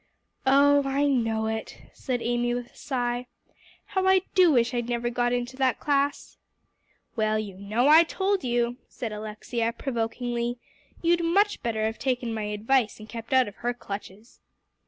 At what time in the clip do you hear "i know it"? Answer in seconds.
0.83-1.77